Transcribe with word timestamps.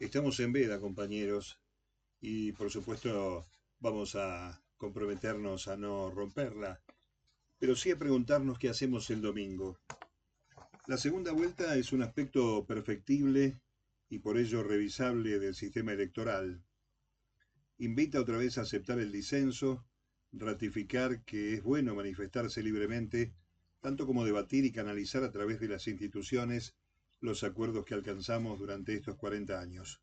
Estamos 0.00 0.40
en 0.40 0.52
veda, 0.52 0.80
compañeros, 0.80 1.60
y 2.20 2.50
por 2.52 2.68
supuesto 2.68 3.46
vamos 3.78 4.16
a 4.16 4.60
comprometernos 4.76 5.68
a 5.68 5.76
no 5.76 6.10
romperla, 6.10 6.82
pero 7.60 7.76
sí 7.76 7.92
a 7.92 7.98
preguntarnos 7.98 8.58
qué 8.58 8.68
hacemos 8.68 9.08
el 9.10 9.22
domingo. 9.22 9.78
La 10.88 10.98
segunda 10.98 11.30
vuelta 11.30 11.76
es 11.76 11.92
un 11.92 12.02
aspecto 12.02 12.66
perfectible 12.66 13.60
y 14.08 14.18
por 14.18 14.36
ello 14.36 14.64
revisable 14.64 15.38
del 15.38 15.54
sistema 15.54 15.92
electoral. 15.92 16.64
Invita 17.78 18.20
otra 18.20 18.36
vez 18.36 18.58
a 18.58 18.62
aceptar 18.62 18.98
el 18.98 19.12
disenso, 19.12 19.86
ratificar 20.32 21.22
que 21.24 21.54
es 21.54 21.62
bueno 21.62 21.94
manifestarse 21.94 22.64
libremente, 22.64 23.32
tanto 23.80 24.06
como 24.06 24.24
debatir 24.24 24.64
y 24.64 24.72
canalizar 24.72 25.22
a 25.22 25.30
través 25.30 25.60
de 25.60 25.68
las 25.68 25.86
instituciones 25.86 26.74
los 27.24 27.42
acuerdos 27.42 27.86
que 27.86 27.94
alcanzamos 27.94 28.58
durante 28.58 28.92
estos 28.92 29.16
40 29.16 29.58
años. 29.58 30.02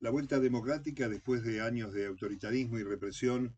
La 0.00 0.10
vuelta 0.10 0.38
democrática, 0.38 1.08
después 1.08 1.42
de 1.42 1.62
años 1.62 1.94
de 1.94 2.04
autoritarismo 2.04 2.78
y 2.78 2.82
represión, 2.82 3.56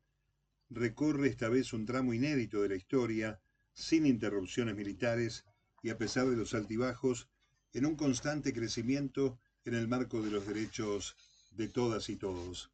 recorre 0.71 1.27
esta 1.27 1.49
vez 1.49 1.73
un 1.73 1.87
tramo 1.87 2.15
inédito 2.15 2.63
de 2.63 2.69
la 2.69 2.77
historia, 2.77 3.41
sin 3.73 4.07
interrupciones 4.07 4.77
militares 4.77 5.45
y 5.83 5.91
a 5.91 5.99
pesar 5.99 6.29
de 6.29 6.37
los 6.37 6.55
altibajos, 6.55 7.29
en 7.73 7.85
un 7.85 7.97
constante 7.97 8.53
crecimiento 8.53 9.41
en 9.65 9.75
el 9.75 9.89
marco 9.89 10.23
de 10.23 10.31
los 10.31 10.47
derechos 10.47 11.17
de 11.51 11.67
todas 11.69 12.09
y 12.11 12.15
todos. 12.15 12.71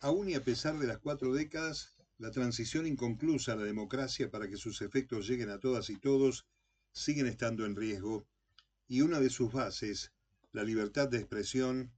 Aún 0.00 0.30
y 0.30 0.34
a 0.34 0.42
pesar 0.42 0.80
de 0.80 0.88
las 0.88 0.98
cuatro 0.98 1.32
décadas, 1.32 1.94
la 2.18 2.32
transición 2.32 2.88
inconclusa 2.88 3.52
a 3.52 3.56
la 3.56 3.62
democracia 3.62 4.32
para 4.32 4.48
que 4.48 4.56
sus 4.56 4.82
efectos 4.82 5.28
lleguen 5.28 5.50
a 5.50 5.60
todas 5.60 5.90
y 5.90 5.96
todos 5.96 6.44
siguen 6.90 7.28
estando 7.28 7.66
en 7.66 7.76
riesgo 7.76 8.26
y 8.88 9.00
una 9.00 9.20
de 9.20 9.30
sus 9.30 9.52
bases, 9.52 10.12
la 10.52 10.64
libertad 10.64 11.08
de 11.08 11.18
expresión, 11.18 11.92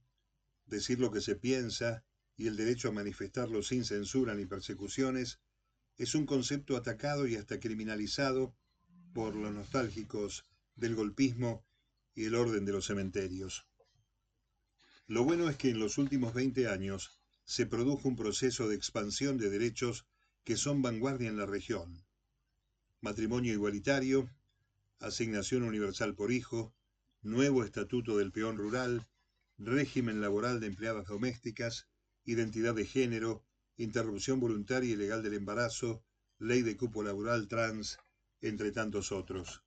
decir 0.65 0.99
lo 0.99 1.11
que 1.11 1.21
se 1.21 1.35
piensa 1.35 2.03
y 2.35 2.47
el 2.47 2.55
derecho 2.55 2.89
a 2.89 2.93
manifestarlo 2.93 3.61
sin 3.63 3.83
censura 3.83 4.35
ni 4.35 4.45
persecuciones, 4.45 5.39
es 5.97 6.15
un 6.15 6.25
concepto 6.25 6.77
atacado 6.77 7.27
y 7.27 7.35
hasta 7.35 7.59
criminalizado 7.59 8.55
por 9.13 9.35
los 9.35 9.53
nostálgicos 9.53 10.45
del 10.75 10.95
golpismo 10.95 11.65
y 12.13 12.25
el 12.25 12.35
orden 12.35 12.65
de 12.65 12.71
los 12.71 12.85
cementerios. 12.85 13.65
Lo 15.07 15.23
bueno 15.23 15.49
es 15.49 15.55
que 15.55 15.69
en 15.69 15.79
los 15.79 15.97
últimos 15.97 16.33
20 16.33 16.67
años 16.67 17.19
se 17.45 17.65
produjo 17.65 18.09
un 18.09 18.15
proceso 18.15 18.67
de 18.67 18.75
expansión 18.75 19.37
de 19.37 19.49
derechos 19.49 20.05
que 20.43 20.57
son 20.57 20.81
vanguardia 20.81 21.29
en 21.29 21.37
la 21.37 21.45
región. 21.45 22.05
Matrimonio 23.01 23.53
igualitario, 23.53 24.29
asignación 24.99 25.63
universal 25.63 26.13
por 26.13 26.31
hijo, 26.31 26.73
nuevo 27.21 27.63
estatuto 27.63 28.17
del 28.17 28.31
peón 28.31 28.57
rural, 28.57 29.07
régimen 29.57 30.21
laboral 30.21 30.59
de 30.59 30.67
empleadas 30.67 31.07
domésticas, 31.07 31.87
identidad 32.23 32.75
de 32.75 32.85
género, 32.85 33.43
interrupción 33.75 34.39
voluntaria 34.39 34.91
y 34.91 34.95
legal 34.95 35.23
del 35.23 35.33
embarazo, 35.33 36.03
ley 36.39 36.61
de 36.61 36.77
cupo 36.77 37.03
laboral 37.03 37.47
trans, 37.47 37.97
entre 38.41 38.71
tantos 38.71 39.11
otros. 39.11 39.63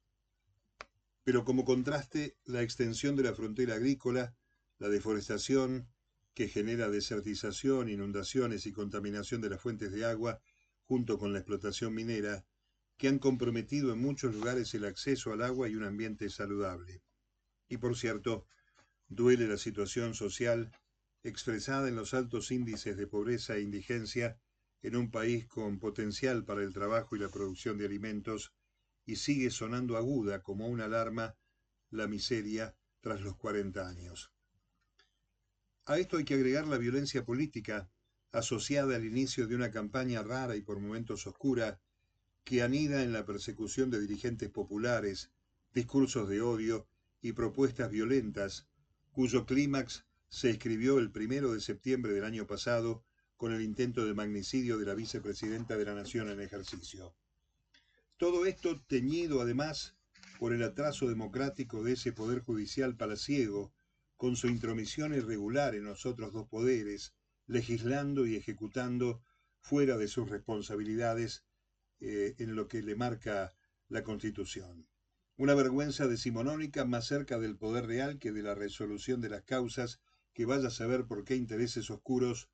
Pero 1.24 1.44
como 1.44 1.64
contraste, 1.64 2.36
la 2.44 2.62
extensión 2.62 3.16
de 3.16 3.24
la 3.24 3.34
frontera 3.34 3.74
agrícola, 3.74 4.36
la 4.78 4.88
deforestación, 4.88 5.88
que 6.34 6.48
genera 6.48 6.88
desertización, 6.88 7.88
inundaciones 7.88 8.66
y 8.66 8.72
contaminación 8.72 9.40
de 9.40 9.50
las 9.50 9.60
fuentes 9.60 9.92
de 9.92 10.04
agua, 10.04 10.40
junto 10.86 11.18
con 11.18 11.32
la 11.32 11.40
explotación 11.40 11.94
minera, 11.94 12.44
que 12.96 13.08
han 13.08 13.18
comprometido 13.18 13.92
en 13.92 14.00
muchos 14.00 14.34
lugares 14.34 14.72
el 14.74 14.84
acceso 14.84 15.32
al 15.32 15.42
agua 15.42 15.68
y 15.68 15.74
un 15.74 15.84
ambiente 15.84 16.28
saludable. 16.30 17.02
Y 17.70 17.78
por 17.78 17.96
cierto, 17.96 18.46
duele 19.08 19.46
la 19.46 19.56
situación 19.56 20.14
social 20.14 20.72
expresada 21.22 21.88
en 21.88 21.94
los 21.94 22.12
altos 22.14 22.50
índices 22.50 22.96
de 22.96 23.06
pobreza 23.06 23.56
e 23.56 23.62
indigencia 23.62 24.38
en 24.82 24.96
un 24.96 25.10
país 25.10 25.46
con 25.46 25.78
potencial 25.78 26.44
para 26.44 26.64
el 26.64 26.74
trabajo 26.74 27.14
y 27.14 27.20
la 27.20 27.28
producción 27.28 27.78
de 27.78 27.86
alimentos, 27.86 28.52
y 29.06 29.16
sigue 29.16 29.50
sonando 29.50 29.96
aguda 29.96 30.42
como 30.42 30.66
una 30.66 30.86
alarma 30.86 31.36
la 31.90 32.08
miseria 32.08 32.74
tras 33.00 33.20
los 33.20 33.36
40 33.36 33.88
años. 33.88 34.32
A 35.86 35.98
esto 35.98 36.16
hay 36.16 36.24
que 36.24 36.34
agregar 36.34 36.66
la 36.66 36.78
violencia 36.78 37.24
política 37.24 37.88
asociada 38.32 38.96
al 38.96 39.04
inicio 39.04 39.46
de 39.46 39.54
una 39.54 39.70
campaña 39.70 40.22
rara 40.22 40.56
y 40.56 40.62
por 40.62 40.80
momentos 40.80 41.26
oscura 41.26 41.80
que 42.42 42.62
anida 42.62 43.04
en 43.04 43.12
la 43.12 43.24
persecución 43.24 43.90
de 43.90 44.00
dirigentes 44.00 44.50
populares, 44.50 45.30
discursos 45.72 46.28
de 46.28 46.40
odio 46.40 46.88
y 47.20 47.32
propuestas 47.32 47.90
violentas, 47.90 48.68
cuyo 49.10 49.46
clímax 49.46 50.04
se 50.28 50.50
escribió 50.50 50.98
el 50.98 51.10
primero 51.10 51.52
de 51.52 51.60
septiembre 51.60 52.12
del 52.12 52.24
año 52.24 52.46
pasado 52.46 53.04
con 53.36 53.52
el 53.52 53.62
intento 53.62 54.04
de 54.04 54.14
magnicidio 54.14 54.78
de 54.78 54.86
la 54.86 54.94
vicepresidenta 54.94 55.76
de 55.76 55.84
la 55.84 55.94
Nación 55.94 56.28
en 56.28 56.40
ejercicio. 56.40 57.14
Todo 58.16 58.44
esto 58.44 58.80
teñido 58.86 59.40
además 59.40 59.96
por 60.38 60.52
el 60.52 60.62
atraso 60.62 61.08
democrático 61.08 61.82
de 61.82 61.92
ese 61.92 62.12
poder 62.12 62.40
judicial 62.40 62.96
palaciego, 62.96 63.72
con 64.16 64.36
su 64.36 64.48
intromisión 64.48 65.14
irregular 65.14 65.74
en 65.74 65.84
los 65.84 66.04
otros 66.06 66.32
dos 66.32 66.46
poderes, 66.48 67.14
legislando 67.46 68.26
y 68.26 68.36
ejecutando 68.36 69.22
fuera 69.60 69.96
de 69.96 70.08
sus 70.08 70.28
responsabilidades 70.28 71.44
eh, 72.00 72.34
en 72.38 72.54
lo 72.54 72.68
que 72.68 72.82
le 72.82 72.94
marca 72.94 73.54
la 73.88 74.02
Constitución. 74.02 74.86
Una 75.40 75.54
vergüenza 75.54 76.06
decimonónica 76.06 76.84
más 76.84 77.06
cerca 77.06 77.38
del 77.38 77.56
poder 77.56 77.86
real 77.86 78.18
que 78.18 78.30
de 78.30 78.42
la 78.42 78.54
resolución 78.54 79.22
de 79.22 79.30
las 79.30 79.42
causas 79.42 79.98
que 80.34 80.44
vaya 80.44 80.68
a 80.68 80.70
saber 80.70 81.06
por 81.06 81.24
qué 81.24 81.34
intereses 81.34 81.88
oscuros 81.88 82.50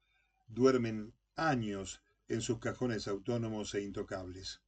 duermen 0.47 1.13
años 1.35 2.01
en 2.29 2.43
sus 2.43 2.61
cajones 2.61 3.09
autónomos 3.09 3.75
e 3.75 3.83
intocables. 3.83 4.63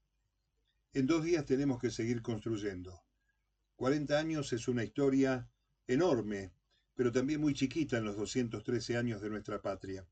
En 0.94 1.06
dos 1.06 1.22
días 1.22 1.44
tenemos 1.44 1.78
que 1.78 1.92
seguir 1.92 2.20
construyendo. 2.20 3.04
40 3.76 4.18
años 4.18 4.52
es 4.52 4.66
una 4.66 4.82
historia 4.82 5.48
enorme, 5.86 6.52
pero 6.96 7.12
también 7.12 7.40
muy 7.40 7.54
chiquita 7.54 7.98
en 7.98 8.04
los 8.04 8.16
213 8.16 8.96
años 8.96 9.22
de 9.22 9.30
nuestra 9.30 9.62
patria. 9.62 10.08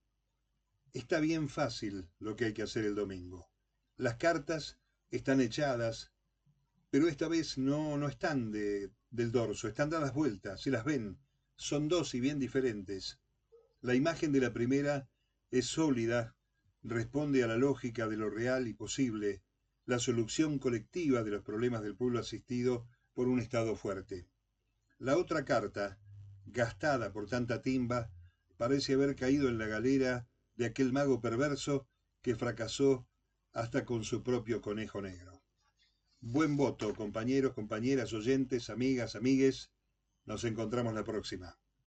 Está 0.92 1.18
bien 1.18 1.48
fácil 1.48 2.08
lo 2.20 2.36
que 2.36 2.44
hay 2.44 2.54
que 2.54 2.62
hacer 2.62 2.84
el 2.84 2.94
domingo. 2.94 3.50
Las 3.96 4.14
cartas 4.14 4.78
están 5.10 5.40
echadas, 5.40 6.12
pero 6.90 7.08
esta 7.08 7.28
vez 7.28 7.58
no, 7.58 7.96
no 7.96 8.08
están 8.08 8.50
de, 8.50 8.90
del 9.10 9.32
dorso, 9.32 9.68
están 9.68 9.90
dadas 9.90 10.14
vueltas, 10.14 10.62
se 10.62 10.70
las 10.70 10.84
ven, 10.84 11.18
son 11.56 11.88
dos 11.88 12.14
y 12.14 12.20
bien 12.20 12.38
diferentes. 12.38 13.18
La 13.80 13.94
imagen 13.94 14.32
de 14.32 14.40
la 14.40 14.52
primera 14.52 15.08
es 15.50 15.66
sólida, 15.66 16.36
responde 16.82 17.42
a 17.42 17.46
la 17.46 17.56
lógica 17.56 18.08
de 18.08 18.16
lo 18.16 18.30
real 18.30 18.68
y 18.68 18.74
posible, 18.74 19.42
la 19.84 19.98
solución 19.98 20.58
colectiva 20.58 21.22
de 21.22 21.30
los 21.30 21.42
problemas 21.42 21.82
del 21.82 21.96
pueblo 21.96 22.18
asistido 22.18 22.86
por 23.14 23.28
un 23.28 23.40
Estado 23.40 23.76
fuerte. 23.76 24.28
La 24.98 25.16
otra 25.16 25.44
carta, 25.44 25.98
gastada 26.46 27.12
por 27.12 27.28
tanta 27.28 27.62
timba, 27.62 28.10
parece 28.56 28.94
haber 28.94 29.14
caído 29.16 29.48
en 29.48 29.58
la 29.58 29.66
galera 29.66 30.26
de 30.54 30.66
aquel 30.66 30.92
mago 30.92 31.20
perverso 31.20 31.86
que 32.22 32.34
fracasó 32.34 33.06
hasta 33.52 33.84
con 33.84 34.04
su 34.04 34.22
propio 34.22 34.60
conejo 34.60 35.00
negro. 35.00 35.35
Buen 36.28 36.56
voto, 36.56 36.92
compañeros, 36.92 37.54
compañeras, 37.54 38.12
oyentes, 38.12 38.68
amigas, 38.68 39.14
amigues. 39.14 39.70
Nos 40.24 40.42
encontramos 40.42 40.92
la 40.92 41.04
próxima. 41.04 41.56